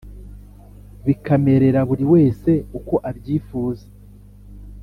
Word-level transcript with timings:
bikamerera 1.05 1.79
buri 1.89 2.05
wese 2.13 2.51
uko 2.77 2.95
abyifuza. 3.09 3.85